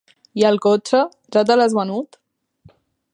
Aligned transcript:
I 0.43 0.45
el 0.47 0.55
cotxe, 0.65 1.01
ja 1.37 1.45
te 1.51 1.59
l'has 1.59 1.77
venut? 1.81 2.21